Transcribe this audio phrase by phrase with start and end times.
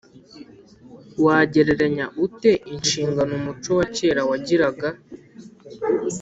[1.25, 4.89] Wagereranya ute inshingano umuco wa kera wagiraga